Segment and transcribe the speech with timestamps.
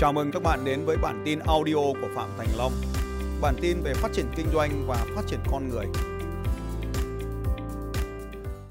[0.00, 2.72] Chào mừng các bạn đến với bản tin audio của Phạm Thành Long.
[3.42, 5.86] Bản tin về phát triển kinh doanh và phát triển con người.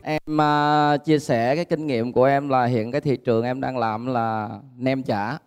[0.01, 3.61] Em uh, chia sẻ cái kinh nghiệm của em là hiện cái thị trường em
[3.61, 5.37] đang làm là nem chả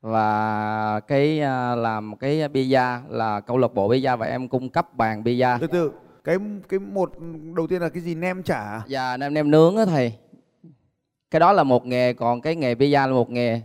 [0.00, 4.94] và cái uh, làm cái pizza là câu lạc bộ pizza và em cung cấp
[4.94, 5.58] bàn pizza.
[5.60, 5.92] Từ từ,
[6.24, 6.36] cái
[6.68, 7.12] cái một
[7.56, 8.82] đầu tiên là cái gì nem chả?
[8.86, 10.12] Dạ nem nem nướng á thầy.
[11.30, 13.60] Cái đó là một nghề còn cái nghề pizza là một nghề.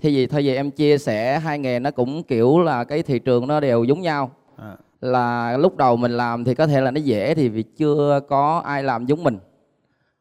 [0.00, 3.18] Thì vì thôi vì em chia sẻ hai nghề nó cũng kiểu là cái thị
[3.18, 4.30] trường nó đều giống nhau.
[4.56, 4.76] À.
[5.00, 8.62] Là lúc đầu mình làm thì có thể là nó dễ thì vì chưa có
[8.64, 9.38] ai làm giống mình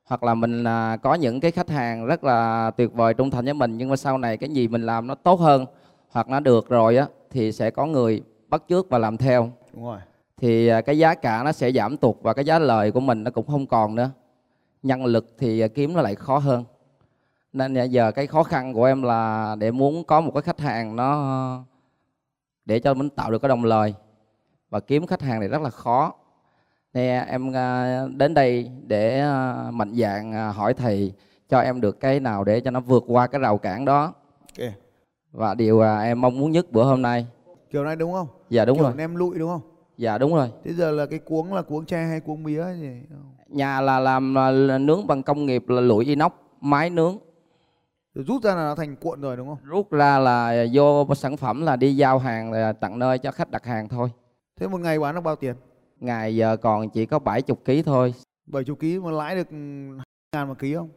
[0.10, 3.46] hoặc là mình à, có những cái khách hàng rất là tuyệt vời trung thành
[3.46, 5.66] với mình nhưng mà sau này cái gì mình làm nó tốt hơn
[6.10, 9.86] hoặc nó được rồi á thì sẽ có người bắt chước và làm theo Đúng
[9.86, 9.98] rồi.
[10.38, 13.24] thì à, cái giá cả nó sẽ giảm tụt và cái giá lời của mình
[13.24, 14.10] nó cũng không còn nữa
[14.84, 16.64] nhân lực thì à, kiếm nó lại khó hơn
[17.54, 20.96] nên giờ cái khó khăn của em là để muốn có một cái khách hàng
[20.96, 21.64] nó
[22.66, 23.94] để cho mình tạo được cái đồng lời
[24.70, 26.14] và kiếm khách hàng này rất là khó
[26.94, 31.14] Nè em à, đến đây để à, mạnh dạn à, hỏi thầy
[31.50, 34.14] cho em được cái nào để cho nó vượt qua cái rào cản đó
[34.60, 34.70] Ok.
[35.32, 37.28] và điều em mong muốn nhất bữa hôm nay
[37.72, 38.28] Kiểu này đúng không?
[38.50, 39.62] dạ đúng Kiểu rồi nem lụi đúng không?
[39.98, 43.02] dạ đúng rồi Thế giờ là cái cuống là cuống tre hay cuống mía gì?
[43.48, 44.36] nhà là làm
[44.68, 47.18] là nướng bằng công nghiệp là lụi inox máy nướng
[48.14, 49.58] Rồi rút ra là nó thành cuộn rồi đúng không?
[49.64, 53.52] rút ra là vô sản phẩm là đi giao hàng là tặng nơi cho khách
[53.52, 54.10] đặt hàng thôi
[54.60, 55.56] Thế một ngày bán được bao tiền?
[56.00, 58.14] ngày giờ còn chỉ có 70 kg thôi
[58.48, 59.60] 70 kg mà lãi được 2
[60.36, 60.90] ngàn một ký không?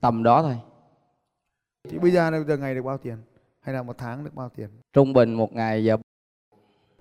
[0.00, 0.56] tầm đó thôi
[1.88, 3.16] Thì bây giờ giờ ngày được bao tiền?
[3.60, 4.68] Hay là một tháng được bao tiền?
[4.92, 5.96] trung bình một ngày giờ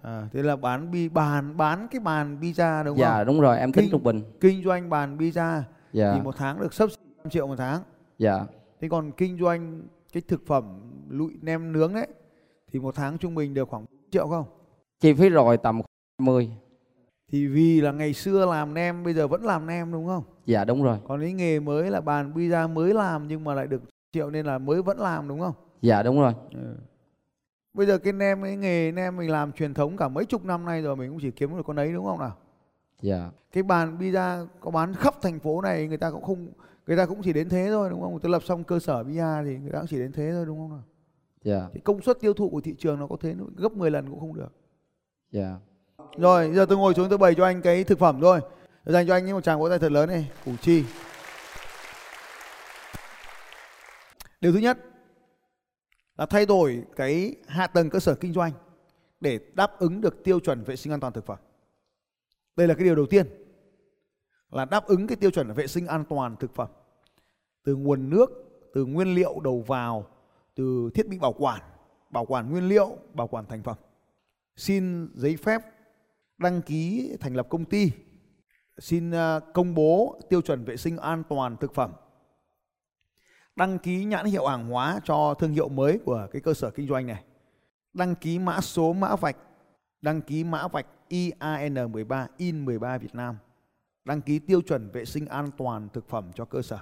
[0.02, 3.26] À, thế là bán bi bàn bán cái bàn pizza đúng dạ không?
[3.28, 5.62] đúng rồi em tính Kinh- trung bình Kinh doanh bàn pizza
[5.94, 7.82] dạ thì một tháng được sấp xỉ 5 triệu một tháng.
[8.18, 8.46] dạ
[8.82, 9.82] Thế còn kinh doanh
[10.14, 12.08] cái thực phẩm lụi nem nướng đấy
[12.72, 14.46] thì một tháng trung bình được khoảng triệu không?
[15.00, 15.82] chi phí rồi tầm
[16.20, 16.50] 20
[17.32, 20.24] Thì vì là ngày xưa làm nem bây giờ vẫn làm nem đúng không?
[20.46, 23.68] dạ đúng rồi Còn cái nghề mới là bàn pizza mới làm nhưng mà lại
[23.68, 23.82] được
[24.12, 25.54] triệu nên là mới vẫn làm đúng không?
[25.82, 26.76] dạ đúng rồi Ừ.
[27.74, 30.66] Bây giờ cái nem cái nghề nem mình làm truyền thống cả mấy chục năm
[30.66, 32.36] nay rồi mình cũng chỉ kiếm được con ấy đúng không nào?
[33.02, 36.48] dạ Cái bàn pizza có bán khắp thành phố này người ta cũng không
[36.90, 38.20] người ta cũng chỉ đến thế thôi đúng không?
[38.20, 40.58] Ta lập xong cơ sở pizza thì người ta cũng chỉ đến thế thôi đúng
[40.58, 40.84] không nào?
[41.42, 44.10] dạ Thì công suất tiêu thụ của thị trường nó có thế gấp 10 lần
[44.10, 44.50] cũng không được.
[45.32, 45.56] dạ
[46.18, 48.40] Rồi, giờ tôi ngồi xuống tôi bày cho anh cái thực phẩm thôi.
[48.86, 50.84] Tôi dành cho anh một tràng vỗ tay thật lớn này, củ chi.
[54.42, 54.78] Điều thứ nhất
[56.18, 58.52] là thay đổi cái hạ tầng cơ sở kinh doanh
[59.20, 61.38] để đáp ứng được tiêu chuẩn vệ sinh an toàn thực phẩm.
[62.56, 63.28] Đây là cái điều đầu tiên
[64.52, 66.68] là đáp ứng cái tiêu chuẩn vệ sinh an toàn thực phẩm
[67.64, 68.30] từ nguồn nước,
[68.74, 70.08] từ nguyên liệu đầu vào,
[70.56, 71.62] từ thiết bị bảo quản,
[72.10, 73.78] bảo quản nguyên liệu, bảo quản thành phẩm.
[74.56, 75.62] Xin giấy phép
[76.38, 77.92] đăng ký thành lập công ty,
[78.78, 81.92] xin à, công bố tiêu chuẩn vệ sinh an toàn thực phẩm,
[83.56, 86.88] đăng ký nhãn hiệu hàng hóa cho thương hiệu mới của cái cơ sở kinh
[86.88, 87.24] doanh này,
[87.94, 89.38] đăng ký mã số mã vạch,
[90.02, 93.38] đăng ký mã vạch IAN13 IN 13 Việt Nam,
[94.06, 96.80] đăng ký tiêu chuẩn vệ sinh an toàn thực phẩm cho cơ sở.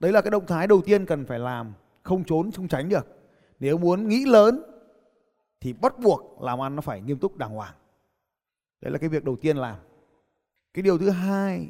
[0.00, 1.72] Đấy là cái động thái đầu tiên cần phải làm,
[2.02, 3.06] không trốn không tránh được.
[3.60, 4.62] Nếu muốn nghĩ lớn
[5.60, 7.74] thì bắt buộc làm ăn nó phải nghiêm túc đàng hoàng.
[8.80, 9.78] Đấy là cái việc đầu tiên làm.
[10.74, 11.68] Cái điều thứ hai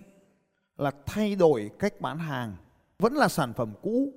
[0.77, 2.57] là thay đổi cách bán hàng.
[2.99, 4.13] Vẫn là sản phẩm cũ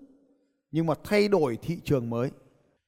[0.71, 2.31] nhưng mà thay đổi thị trường mới.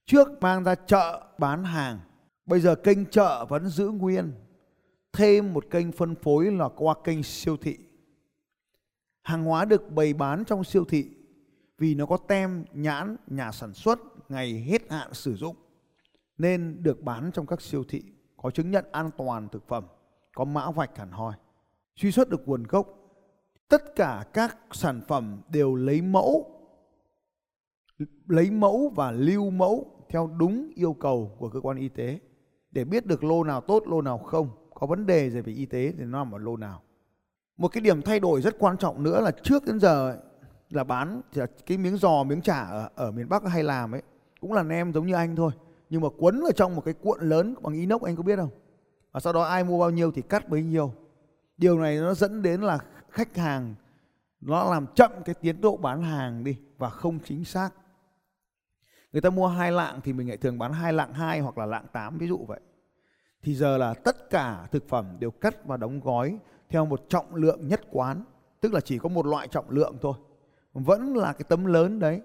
[0.05, 1.99] Trước mang ra chợ bán hàng,
[2.45, 4.31] bây giờ kênh chợ vẫn giữ nguyên.
[5.13, 7.77] Thêm một kênh phân phối là qua kênh siêu thị.
[9.25, 11.09] Hàng hóa được bày bán trong siêu thị
[11.77, 13.99] vì nó có tem nhãn nhà sản xuất
[14.29, 15.55] ngày hết hạn sử dụng
[16.37, 18.03] nên được bán trong các siêu thị
[18.37, 19.83] có chứng nhận an toàn thực phẩm,
[20.35, 21.33] có mã vạch hẳn hoi,
[21.95, 22.87] truy xuất được nguồn gốc.
[23.67, 26.59] Tất cả các sản phẩm đều lấy mẫu,
[28.27, 32.19] lấy mẫu và lưu mẫu theo đúng yêu cầu của cơ quan y tế
[32.71, 35.65] để biết được lô nào tốt, lô nào không, có vấn đề gì về y
[35.65, 36.81] tế thì nó nằm ở lô nào.
[37.57, 40.17] Một cái điểm thay đổi rất quan trọng nữa là trước đến giờ ấy,
[40.69, 41.21] là bán
[41.65, 44.01] cái miếng giò, miếng chả ở, ở miền Bắc hay làm ấy
[44.41, 45.51] cũng là nem giống như anh thôi
[45.89, 48.49] nhưng mà quấn ở trong một cái cuộn lớn bằng inox anh có biết không?
[49.11, 50.93] Và sau đó ai mua bao nhiêu thì cắt bấy nhiêu.
[51.57, 52.79] Điều này nó dẫn đến là
[53.09, 53.75] khách hàng
[54.41, 57.69] nó làm chậm cái tiến độ bán hàng đi và không chính xác.
[59.11, 61.65] Người ta mua hai lạng thì mình lại thường bán hai lạng hai hoặc là
[61.65, 62.59] lạng tám ví dụ vậy.
[63.43, 66.39] Thì giờ là tất cả thực phẩm đều cắt và đóng gói
[66.75, 68.23] theo một trọng lượng nhất quán,
[68.61, 70.13] tức là chỉ có một loại trọng lượng thôi.
[70.73, 72.21] Vẫn là cái tấm lớn đấy,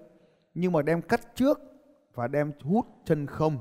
[0.53, 1.59] nhưng mà đem cắt trước
[2.13, 3.57] và đem hút chân không,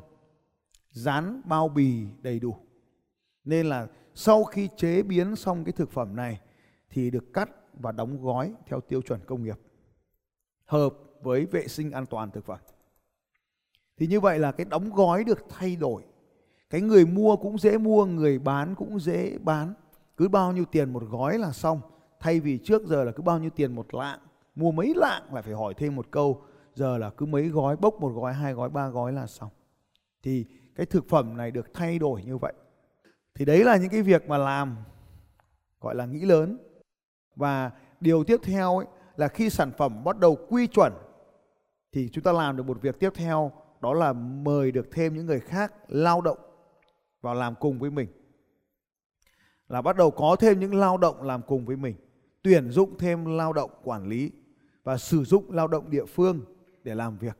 [0.91, 2.57] dán bao bì đầy đủ.
[3.45, 6.41] Nên là sau khi chế biến xong cái thực phẩm này
[6.91, 9.59] thì được cắt và đóng gói theo tiêu chuẩn công nghiệp
[10.65, 12.59] hợp với vệ sinh an toàn thực phẩm.
[13.97, 16.03] Thì như vậy là cái đóng gói được thay đổi.
[16.71, 19.75] Cái người mua cũng dễ mua, người bán cũng dễ bán.
[20.21, 21.81] Cứ bao nhiêu tiền một gói là xong.
[22.21, 24.19] Thay vì trước giờ là cứ bao nhiêu tiền một lạng,
[24.55, 26.43] mua mấy lạng lại phải hỏi thêm một câu.
[26.75, 29.49] Giờ là cứ mấy gói, bốc một gói, hai gói, ba gói là xong.
[30.23, 32.53] Thì cái thực phẩm này được thay đổi như vậy.
[33.35, 34.77] Thì đấy là những cái việc mà làm
[35.81, 36.59] gọi là nghĩ lớn.
[37.37, 37.71] Và
[38.01, 38.87] điều tiếp theo ấy,
[39.17, 40.93] là khi sản phẩm bắt đầu quy chuẩn
[41.93, 45.27] thì chúng ta làm được một việc tiếp theo đó là mời được thêm những
[45.27, 46.39] người khác lao động
[47.21, 48.09] vào làm cùng với mình
[49.71, 51.97] là bắt đầu có thêm những lao động làm cùng với mình,
[52.43, 54.31] tuyển dụng thêm lao động quản lý
[54.85, 56.41] và sử dụng lao động địa phương
[56.83, 57.39] để làm việc.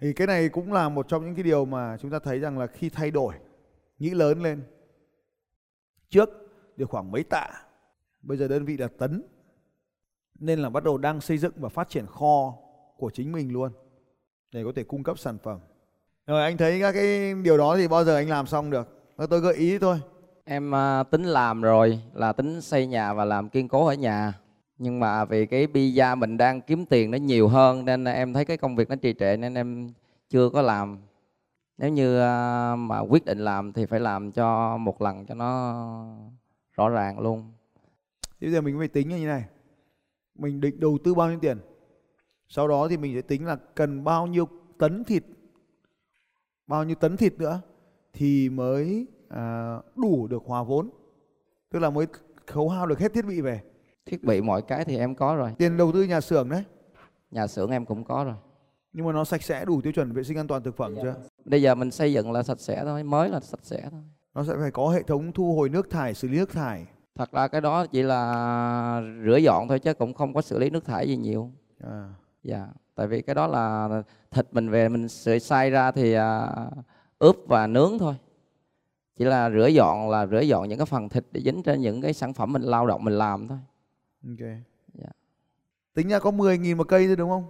[0.00, 2.58] Thì cái này cũng là một trong những cái điều mà chúng ta thấy rằng
[2.58, 3.34] là khi thay đổi,
[3.98, 4.62] nghĩ lớn lên.
[6.10, 6.30] Trước
[6.76, 7.48] được khoảng mấy tạ,
[8.22, 9.22] bây giờ đơn vị là tấn,
[10.38, 12.54] nên là bắt đầu đang xây dựng và phát triển kho
[12.96, 13.72] của chính mình luôn
[14.52, 15.60] để có thể cung cấp sản phẩm.
[16.26, 18.88] Rồi anh thấy các cái điều đó thì bao giờ anh làm xong được?
[19.30, 20.00] Tôi gợi ý thôi
[20.44, 24.38] em uh, tính làm rồi là tính xây nhà và làm kiên cố ở nhà.
[24.78, 28.44] Nhưng mà vì cái visa mình đang kiếm tiền nó nhiều hơn nên em thấy
[28.44, 29.92] cái công việc nó trì trệ nên em
[30.28, 30.98] chưa có làm.
[31.78, 35.74] Nếu như uh, mà quyết định làm thì phải làm cho một lần cho nó
[36.72, 37.52] rõ ràng luôn.
[38.40, 39.44] Bây giờ mình phải tính như thế này.
[40.34, 41.58] Mình định đầu tư bao nhiêu tiền?
[42.48, 44.48] Sau đó thì mình sẽ tính là cần bao nhiêu
[44.78, 45.24] tấn thịt.
[46.66, 47.60] Bao nhiêu tấn thịt nữa
[48.12, 50.90] thì mới à, đủ được hòa vốn.
[51.70, 52.06] Tức là mới
[52.46, 53.60] khấu hao được hết thiết bị về.
[54.06, 55.54] Thiết bị mọi cái thì em có rồi.
[55.58, 56.64] Tiền đầu tư nhà xưởng đấy.
[57.30, 58.34] Nhà xưởng em cũng có rồi.
[58.92, 61.14] Nhưng mà nó sạch sẽ đủ tiêu chuẩn vệ sinh an toàn thực phẩm chưa?
[61.44, 64.00] Bây giờ mình xây dựng là sạch sẽ thôi mới là sạch sẽ thôi.
[64.34, 66.86] Nó sẽ phải có hệ thống thu hồi nước thải xử lý nước thải.
[67.14, 70.70] Thật ra cái đó chỉ là rửa dọn thôi chứ cũng không có xử lý
[70.70, 71.50] nước thải gì nhiều.
[71.80, 72.08] À.
[72.42, 73.88] dạ tại vì cái đó là
[74.30, 76.48] thịt mình về mình sợi xay ra thì à,
[77.18, 78.14] ướp và nướng thôi
[79.16, 82.00] chỉ là rửa dọn là rửa dọn những cái phần thịt để dính trên những
[82.00, 83.58] cái sản phẩm mình lao động mình làm thôi.
[84.28, 84.48] Ok.
[84.94, 85.08] Dạ.
[85.94, 87.44] tính ra có 10.000 một cây thôi đúng không?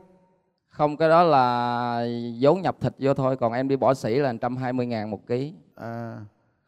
[0.68, 2.06] Không cái đó là
[2.40, 5.54] vốn nhập thịt vô thôi còn em đi bỏ sỉ là 120 ngàn một ký.
[5.74, 6.20] À.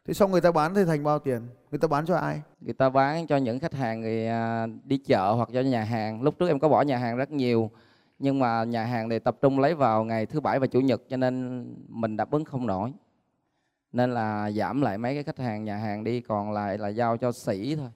[0.07, 1.49] Thế xong người ta bán thì thành bao tiền?
[1.71, 2.43] Người ta bán cho ai?
[2.61, 6.23] Người ta bán cho những khách hàng người à, đi chợ hoặc cho nhà hàng.
[6.23, 7.71] Lúc trước em có bỏ nhà hàng rất nhiều
[8.19, 11.03] nhưng mà nhà hàng thì tập trung lấy vào ngày thứ bảy và chủ nhật
[11.09, 12.93] cho nên mình đáp ứng không nổi
[13.95, 17.17] nên là giảm lại mấy cái khách hàng nhà hàng đi còn lại là giao
[17.17, 17.89] cho sĩ thôi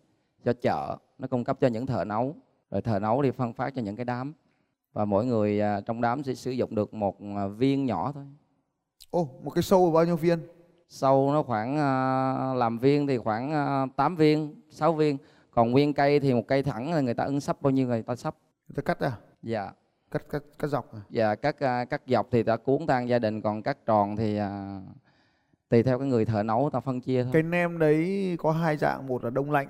[0.44, 2.34] cho chợ nó cung cấp cho những thợ nấu
[2.70, 4.34] rồi thợ nấu thì phân phát cho những cái đám
[4.92, 8.24] và mỗi người à, trong đám sẽ sử dụng được một à, viên nhỏ thôi
[9.10, 10.38] Ồ, một cái sâu bao nhiêu viên?
[10.88, 11.76] Sâu nó khoảng
[12.56, 13.52] làm viên thì khoảng
[13.96, 15.18] 8 viên, 6 viên.
[15.50, 18.02] Còn nguyên cây thì một cây thẳng là người ta ứng sắp bao nhiêu người
[18.02, 18.34] ta sắp.
[18.68, 19.12] Người ta cắt à?
[19.42, 19.72] Dạ
[20.10, 21.00] cắt cắt cắt dọc à?
[21.10, 24.36] Dạ cắt à, cắt dọc thì ta cuốn tan gia đình còn cắt tròn thì
[24.36, 24.80] à,
[25.68, 27.30] tùy theo cái người thợ nấu ta phân chia thôi.
[27.32, 29.68] Cái nem đấy có hai dạng, một là đông lạnh.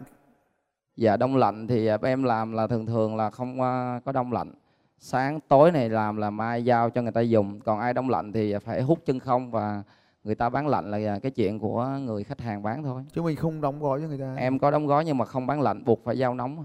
[0.96, 4.32] Dạ đông lạnh thì à, em làm là thường thường là không à, có đông
[4.32, 4.52] lạnh.
[4.98, 8.32] Sáng tối này làm là mai giao cho người ta dùng, còn ai đông lạnh
[8.32, 9.82] thì phải hút chân không và
[10.24, 13.04] người ta bán lạnh là cái chuyện của người khách hàng bán thôi.
[13.12, 14.34] Chứ mình không đóng gói cho người ta.
[14.34, 16.64] Em có đóng gói nhưng mà không bán lạnh, buộc phải giao nóng.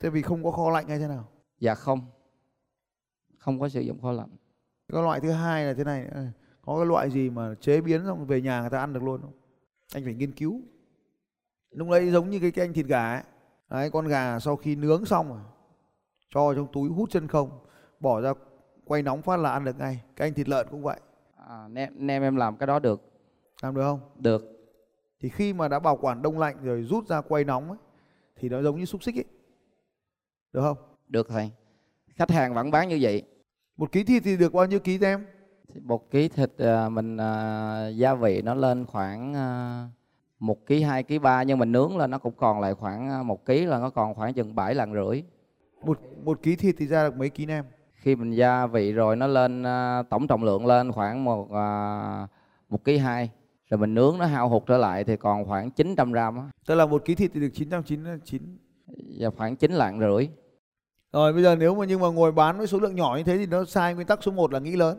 [0.00, 1.24] Thế vì không có kho lạnh hay thế nào?
[1.60, 2.00] Dạ không
[3.38, 4.28] không có sử dụng kho lạnh
[4.92, 6.06] cái loại thứ hai là thế này
[6.66, 9.20] có cái loại gì mà chế biến xong về nhà người ta ăn được luôn
[9.20, 9.32] không?
[9.94, 10.60] Anh phải nghiên cứu.
[11.70, 13.22] Lúc đấy giống như cái, cái anh thịt gà ấy.
[13.70, 15.40] Đấy, con gà sau khi nướng xong rồi
[16.34, 17.50] cho trong túi hút chân không
[18.00, 18.32] bỏ ra
[18.84, 20.02] quay nóng phát là ăn được ngay.
[20.16, 21.00] Cái anh thịt lợn cũng vậy.
[21.48, 23.02] À, nem, nem em làm cái đó được.
[23.62, 24.00] Làm được không?
[24.16, 24.44] Được.
[25.20, 27.78] Thì khi mà đã bảo quản đông lạnh rồi rút ra quay nóng ấy,
[28.36, 29.24] thì nó giống như xúc xích ấy.
[30.52, 30.76] Được không?
[31.08, 31.50] Được thầy.
[32.14, 33.22] Khách hàng vẫn bán như vậy.
[33.76, 35.26] Một ký thịt thì được bao nhiêu ký em
[35.82, 39.88] một ký thịt à, mình à, gia vị nó lên khoảng à,
[40.38, 43.44] một ký hai ký ba nhưng mình nướng là nó cũng còn lại khoảng một
[43.44, 45.22] ký là nó còn khoảng chừng bảy lần rưỡi
[45.82, 47.64] một một ký thịt thì ra được mấy ký nem
[47.94, 49.64] khi mình gia vị rồi nó lên
[50.10, 51.48] tổng trọng lượng lên khoảng một
[52.68, 53.30] một ký hai
[53.70, 56.50] rồi mình nướng nó hao hụt trở lại thì còn khoảng 900 gram á.
[56.66, 58.58] Tức là một ký thịt thì được 999
[59.08, 60.28] Dạ khoảng 9 lạng rưỡi.
[61.12, 63.38] Rồi bây giờ nếu mà nhưng mà ngồi bán với số lượng nhỏ như thế
[63.38, 64.98] thì nó sai nguyên tắc số 1 là nghĩ lớn.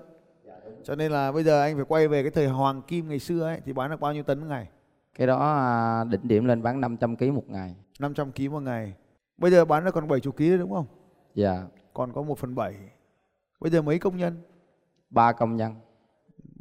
[0.88, 3.44] Cho nên là bây giờ anh phải quay về cái thời hoàng kim ngày xưa
[3.44, 4.70] ấy thì bán được bao nhiêu tấn một ngày?
[5.16, 7.76] Cái đó à, đỉnh điểm lên bán 500 kg một ngày.
[8.00, 8.94] 500 kg một ngày.
[9.38, 10.86] Bây giờ bán được còn 70 kg đúng không?
[11.36, 11.64] Dạ.
[11.94, 12.76] Còn có 1 phần 7.
[13.60, 14.42] Bây giờ mấy công nhân?
[15.10, 15.74] ba công nhân.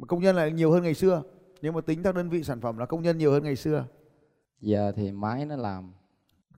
[0.07, 1.23] công nhân lại nhiều hơn ngày xưa
[1.61, 3.85] nhưng mà tính theo đơn vị sản phẩm là công nhân nhiều hơn ngày xưa
[4.61, 5.93] giờ thì máy nó làm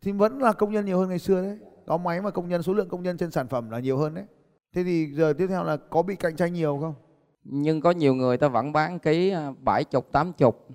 [0.02, 2.64] thì vẫn là công nhân nhiều hơn ngày xưa đấy có máy mà công nhân
[2.64, 4.26] số lượng công nhân trên sản phẩm là nhiều hơn đấy
[4.74, 6.94] thế thì giờ tiếp theo là có bị cạnh tranh nhiều không
[7.44, 10.68] nhưng có nhiều người ta vẫn bán ký à, bảy chục tám chục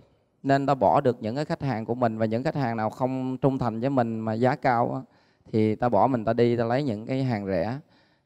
[0.42, 2.90] nên ta bỏ được những cái khách hàng của mình và những khách hàng nào
[2.90, 5.00] không trung thành với mình mà giá cao á,
[5.52, 7.78] thì ta bỏ mình ta đi ta lấy những cái hàng rẻ.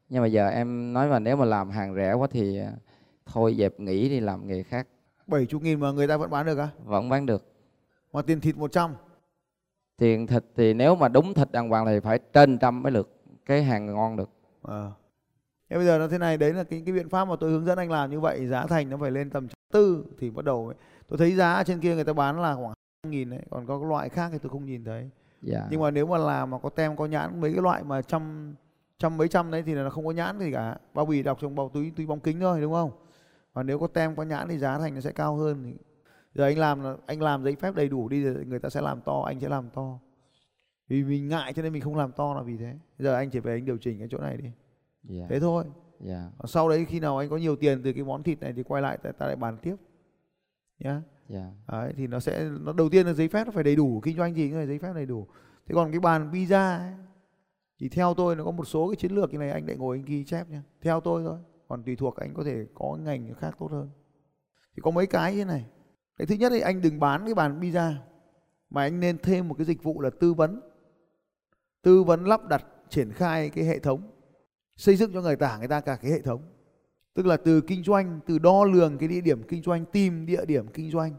[0.08, 2.72] Nhưng mà giờ em nói mà nếu mà làm hàng rẻ quá thì à,
[3.26, 4.86] thôi dẹp nghỉ đi làm nghề khác.
[5.26, 7.52] Bảy chục nghìn mà người ta vẫn bán được à vẫn bán được.
[8.12, 8.94] Mà tiền thịt 100
[9.96, 13.14] tiền thịt thì nếu mà đúng thịt đàng hoàng thì phải trên trăm mới được.
[13.46, 14.30] Cái hàng ngon được.
[14.62, 14.92] Ờ.
[15.70, 17.64] Thế bây giờ nó thế này đấy là cái cái biện pháp mà tôi hướng
[17.64, 20.66] dẫn anh làm như vậy giá thành nó phải lên tầm tư thì bắt đầu
[20.66, 20.76] ấy.
[21.08, 22.74] tôi thấy giá trên kia người ta bán là khoảng
[23.08, 25.10] nghìn đấy còn có loại khác thì tôi không nhìn thấy.
[25.42, 25.66] Dạ.
[25.70, 28.54] Nhưng mà nếu mà làm mà có tem có nhãn mấy cái loại mà trăm
[28.98, 30.76] trăm mấy trăm đấy thì là nó không có nhãn gì cả.
[30.94, 32.90] Bao bì đọc trong bao túi túi bóng kính thôi đúng không?
[33.54, 35.76] Còn nếu có tem có nhãn thì giá thành nó sẽ cao hơn
[36.34, 38.80] giờ anh làm là anh làm giấy phép đầy đủ đi rồi người ta sẽ
[38.80, 39.98] làm to anh sẽ làm to.
[40.88, 42.74] Vì mình ngại cho nên mình không làm to là vì thế.
[42.98, 44.50] Giờ anh chỉ về anh điều chỉnh cái chỗ này đi
[45.02, 45.26] dạ.
[45.28, 45.64] Thế thôi.
[46.00, 46.30] Dạ.
[46.38, 48.62] Còn sau đấy khi nào anh có nhiều tiền từ cái món thịt này thì
[48.62, 49.76] quay lại ta, ta lại bàn tiếp.
[50.78, 51.02] Nhá.
[51.28, 51.50] Dạ.
[51.68, 54.00] Đấy, thì nó sẽ nó đầu tiên là giấy phép nó phải đầy đủ.
[54.00, 55.26] Kinh doanh gì phải giấy phép đầy đủ.
[55.66, 56.92] Thế còn cái bàn pizza ấy,
[57.80, 59.96] thì theo tôi nó có một số cái chiến lược như này anh lại ngồi
[59.96, 60.62] anh ghi chép nhá.
[60.82, 61.38] Theo tôi thôi.
[61.68, 63.90] Còn tùy thuộc anh có thể có ngành khác tốt hơn.
[64.76, 65.66] Thì có mấy cái như này.
[66.16, 67.92] Cái thứ nhất thì anh đừng bán cái bàn pizza
[68.70, 70.60] mà anh nên thêm một cái dịch vụ là tư vấn.
[71.82, 74.10] Tư vấn lắp đặt triển khai cái hệ thống
[74.78, 76.42] xây dựng cho người ta người ta cả cái hệ thống.
[77.14, 80.44] Tức là từ kinh doanh từ đo lường cái địa điểm kinh doanh tìm địa
[80.44, 81.12] điểm kinh doanh.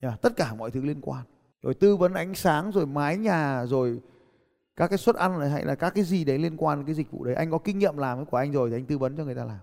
[0.00, 1.24] Yeah, tất cả mọi thứ liên quan.
[1.62, 4.00] Rồi tư vấn ánh sáng rồi mái nhà rồi
[4.76, 6.94] các cái suất ăn này hay là các cái gì đấy liên quan đến cái
[6.94, 7.34] dịch vụ đấy.
[7.34, 9.44] Anh có kinh nghiệm làm của anh rồi thì anh tư vấn cho người ta
[9.44, 9.60] làm.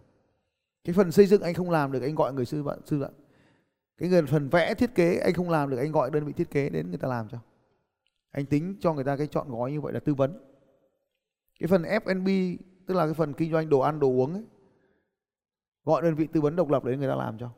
[0.83, 3.13] Cái phần xây dựng anh không làm được anh gọi người sư vận sư vận.
[3.97, 6.51] Cái người phần vẽ thiết kế anh không làm được anh gọi đơn vị thiết
[6.51, 7.37] kế đến người ta làm cho.
[8.31, 10.39] Anh tính cho người ta cái chọn gói như vậy là tư vấn.
[11.59, 12.57] Cái phần F&B
[12.87, 14.43] tức là cái phần kinh doanh đồ ăn, đồ uống ấy,
[15.85, 17.49] gọi đơn vị tư vấn độc lập đấy người ta làm cho.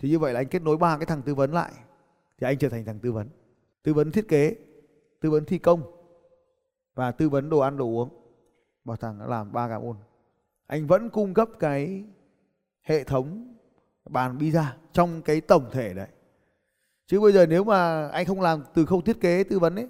[0.00, 1.72] Thì như vậy là anh kết nối ba cái thằng tư vấn lại,
[2.38, 3.28] thì anh trở thành thằng tư vấn.
[3.82, 4.56] Tư vấn thiết kế,
[5.20, 5.82] tư vấn thi công,
[6.94, 8.08] và tư vấn đồ ăn, đồ uống.
[8.84, 9.96] Bảo thằng đã làm ba cái môn
[10.68, 12.04] anh vẫn cung cấp cái
[12.82, 13.54] hệ thống
[14.10, 16.08] bàn pizza trong cái tổng thể đấy.
[17.06, 19.88] Chứ bây giờ nếu mà anh không làm từ khâu thiết kế, tư vấn ấy,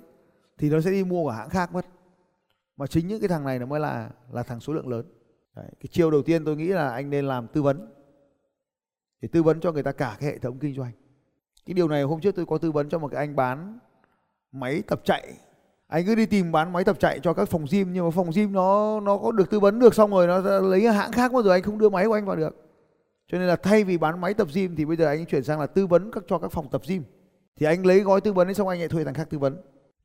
[0.58, 1.86] thì nó sẽ đi mua của hãng khác mất
[2.78, 5.06] mà chính những cái thằng này nó mới là là thằng số lượng lớn.
[5.56, 5.66] Đấy.
[5.80, 7.92] cái chiêu đầu tiên tôi nghĩ là anh nên làm tư vấn.
[9.20, 10.92] Để tư vấn cho người ta cả cái hệ thống kinh doanh.
[11.66, 13.78] Cái điều này hôm trước tôi có tư vấn cho một cái anh bán
[14.52, 15.32] máy tập chạy.
[15.86, 18.30] Anh cứ đi tìm bán máy tập chạy cho các phòng gym, nhưng mà phòng
[18.34, 21.42] gym nó nó có được tư vấn được xong rồi nó lấy hãng khác, mà
[21.42, 22.56] rồi anh không đưa máy của anh vào được.
[23.28, 25.60] Cho nên là thay vì bán máy tập gym thì bây giờ anh chuyển sang
[25.60, 27.02] là tư vấn các, cho các phòng tập gym.
[27.56, 29.56] Thì anh lấy gói tư vấn ấy xong anh lại thuê thằng khác tư vấn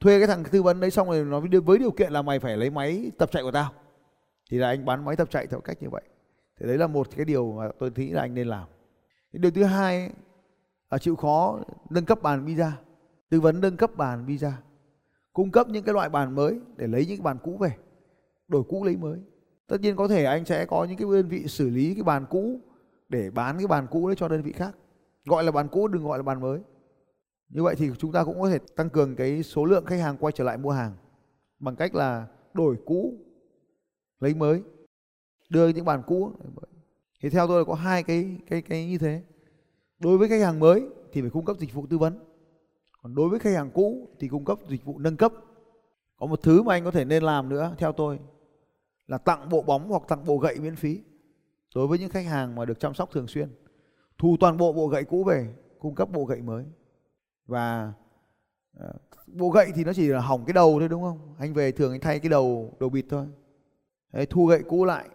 [0.03, 2.57] thuê cái thằng tư vấn đấy xong rồi nó với điều kiện là mày phải
[2.57, 3.71] lấy máy tập chạy của tao.
[4.51, 6.01] Thì là anh bán máy tập chạy theo cách như vậy.
[6.59, 8.67] Thì đấy là một cái điều mà tôi nghĩ là anh nên làm.
[9.31, 10.09] Điều thứ hai
[10.91, 12.71] là chịu khó nâng cấp bàn visa,
[13.29, 14.57] tư vấn nâng cấp bàn visa,
[15.33, 17.71] cung cấp những cái loại bàn mới để lấy những cái bàn cũ về,
[18.47, 19.19] đổi cũ lấy mới.
[19.67, 22.25] Tất nhiên có thể anh sẽ có những cái đơn vị xử lý cái bàn
[22.29, 22.59] cũ
[23.09, 24.75] để bán cái bàn cũ đấy cho đơn vị khác.
[25.25, 26.59] Gọi là bàn cũ đừng gọi là bàn mới
[27.53, 30.17] như vậy thì chúng ta cũng có thể tăng cường cái số lượng khách hàng
[30.17, 30.95] quay trở lại mua hàng
[31.59, 33.17] bằng cách là đổi cũ,
[34.19, 34.61] lấy mới,
[35.49, 36.31] đưa những bàn cũ.
[37.21, 39.23] Thì theo tôi là có hai cái cái cái như thế.
[39.99, 42.19] Đối với khách hàng mới thì phải cung cấp dịch vụ tư vấn.
[43.01, 45.33] Còn đối với khách hàng cũ thì cung cấp dịch vụ nâng cấp.
[46.17, 48.19] Có một thứ mà anh có thể nên làm nữa, theo tôi,
[49.07, 51.01] là tặng bộ bóng hoặc tặng bộ gậy miễn phí.
[51.75, 53.49] Đối với những khách hàng mà được chăm sóc thường xuyên,
[54.17, 56.65] thu toàn bộ bộ gậy cũ về, cung cấp bộ gậy mới
[57.45, 57.93] và
[58.77, 58.93] ờ,
[59.27, 61.35] bộ gậy thì nó chỉ là hỏng cái đầu thôi đúng không?
[61.39, 63.27] Anh về thường anh thay cái đầu đầu bịt thôi.
[64.13, 65.09] Đấy, thu gậy cũ lại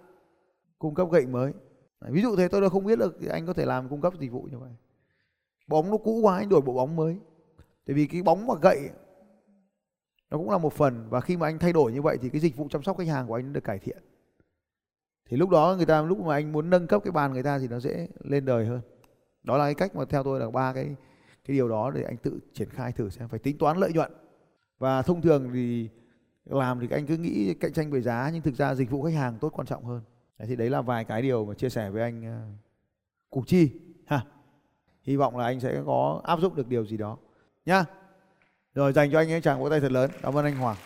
[0.78, 1.52] cung cấp gậy mới.
[2.00, 4.00] Đấy, ví dụ thế tôi đã không biết được thì anh có thể làm cung
[4.00, 4.70] cấp dịch vụ như vậy.
[5.66, 7.18] Bóng nó cũ quá anh đổi bộ bóng mới.
[7.86, 8.90] Tại vì cái bóng và gậy
[10.30, 11.06] nó cũng là một phần.
[11.10, 13.08] Và khi mà anh thay đổi như vậy thì cái dịch vụ chăm sóc khách
[13.08, 13.98] hàng của anh được cải thiện.
[15.30, 17.58] Thì lúc đó người ta lúc mà anh muốn nâng cấp cái bàn người ta
[17.58, 18.80] thì nó dễ lên đời hơn.
[19.42, 20.94] Đó là cái cách mà theo tôi là ba cái
[21.48, 24.12] cái điều đó để anh tự triển khai thử xem phải tính toán lợi nhuận.
[24.78, 25.88] Và thông thường thì
[26.44, 29.14] làm thì anh cứ nghĩ cạnh tranh về giá nhưng thực ra dịch vụ khách
[29.14, 30.02] hàng tốt quan trọng hơn.
[30.38, 32.40] Đấy, thì đấy là vài cái điều mà chia sẻ với anh ờ,
[33.30, 33.70] củ chi
[34.06, 34.20] ha.
[35.02, 37.16] Hy vọng là anh sẽ có áp dụng được điều gì đó.
[37.66, 37.84] Nhá
[38.74, 40.10] rồi dành cho anh ấy chàng vỗ tay thật lớn.
[40.22, 40.76] Cảm ơn anh Hoàng.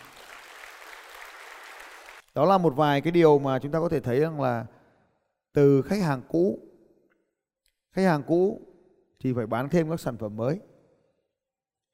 [2.35, 4.65] Đó là một vài cái điều mà chúng ta có thể thấy rằng là
[5.53, 6.59] từ khách hàng cũ
[7.91, 8.61] khách hàng cũ
[9.23, 10.59] thì phải bán thêm các sản phẩm mới.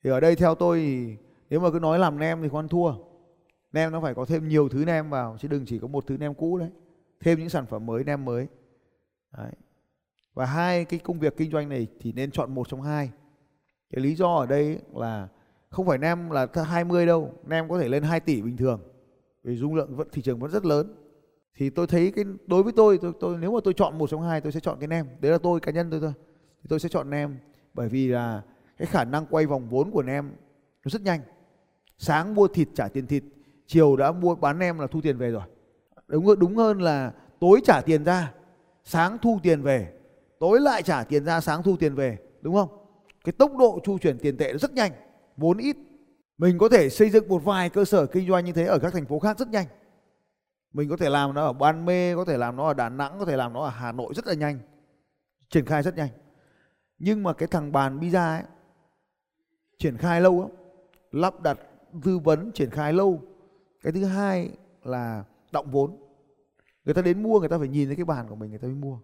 [0.04, 1.18] Thì ở đây theo tôi thì
[1.50, 2.94] nếu mà cứ nói làm nem thì con thua.
[3.72, 6.18] Nem nó phải có thêm nhiều thứ nem vào chứ đừng chỉ có một thứ
[6.18, 6.70] nem cũ đấy.
[7.20, 8.48] Thêm những sản phẩm mới nem mới.
[9.38, 9.52] Đấy.
[10.34, 13.12] và hai cái công việc kinh doanh này thì nên chọn một trong hai.
[13.90, 15.28] Cái lý do ở đây là
[15.70, 18.82] không phải nem là 20 đâu nem có thể lên 2 tỷ bình thường
[19.44, 20.96] vì dung lượng vẫn thị trường vẫn rất lớn.
[21.58, 24.22] Thì tôi thấy cái đối với tôi tôi, tôi nếu mà tôi chọn một trong
[24.22, 25.08] hai tôi sẽ chọn cái nem.
[25.20, 26.14] Đấy là tôi cá nhân tôi thôi
[26.62, 27.38] thì tôi sẽ chọn nem,
[27.74, 28.42] bởi vì là
[28.78, 30.32] cái khả năng quay vòng vốn của nem
[30.86, 31.22] nó rất nhanh.
[31.98, 33.24] Sáng mua thịt trả tiền thịt,
[33.68, 35.44] chiều đã mua bán nem là thu tiền về rồi.
[36.08, 38.34] Đúng đúng hơn là tối trả tiền ra,
[38.84, 39.94] sáng thu tiền về.
[40.40, 42.70] Tối lại trả tiền ra, sáng thu tiền về, đúng không?
[43.24, 44.92] Cái tốc độ chu chuyển tiền tệ rất nhanh,
[45.38, 45.78] vốn ít.
[46.38, 48.94] Mình có thể xây dựng một vài cơ sở kinh doanh như thế ở các
[48.94, 49.66] thành phố khác rất nhanh.
[50.74, 53.20] Mình có thể làm nó ở Ban Mê, có thể làm nó ở Đà Nẵng,
[53.20, 54.60] có thể làm nó ở Hà Nội rất là nhanh,
[55.50, 56.10] triển khai rất nhanh
[57.00, 58.44] nhưng mà cái thằng bàn pizza ấy,
[59.78, 60.50] triển khai lâu lắm.
[61.12, 61.60] Lắp đặt
[62.04, 63.22] tư vấn triển khai lâu.
[63.82, 64.50] Cái thứ hai
[64.84, 65.98] là động vốn.
[66.86, 68.68] Người ta đến mua, người ta phải nhìn thấy cái bàn của mình, người ta
[68.68, 69.00] mới mua.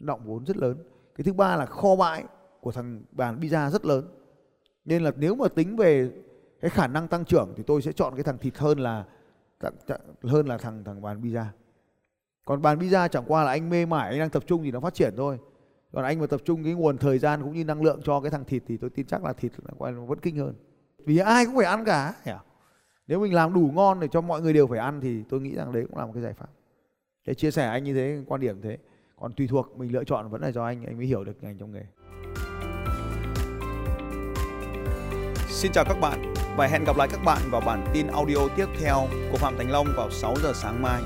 [0.00, 0.84] Động vốn rất lớn.
[1.14, 2.24] Cái thứ ba là kho bãi
[2.60, 4.08] của thằng bàn pizza rất lớn.
[4.84, 6.10] Nên là nếu mà tính về
[6.60, 9.04] cái khả năng tăng trưởng thì tôi sẽ chọn cái thằng thịt hơn là
[10.22, 11.44] hơn là thằng thằng bàn pizza.
[12.44, 14.80] Còn bàn pizza chẳng qua là anh mê mải, anh đang tập trung thì nó
[14.80, 15.38] phát triển thôi
[15.92, 18.30] còn anh mà tập trung cái nguồn thời gian cũng như năng lượng cho cái
[18.30, 20.54] thằng thịt thì tôi tin chắc là thịt là vẫn kinh hơn.
[21.06, 22.14] Vì ai cũng phải ăn cả
[23.06, 25.54] nếu mình làm đủ ngon để cho mọi người đều phải ăn thì tôi nghĩ
[25.54, 26.48] rằng đấy cũng là một cái giải pháp.
[27.26, 28.78] Để chia sẻ anh như thế, quan điểm thế.
[29.16, 31.58] Còn tùy thuộc, mình lựa chọn vẫn là do anh anh mới hiểu được ngành
[31.58, 31.84] trong nghề.
[35.48, 38.66] Xin chào các bạn và hẹn gặp lại các bạn vào bản tin audio tiếp
[38.80, 41.02] theo của Phạm Thành Long vào 6 giờ sáng mai.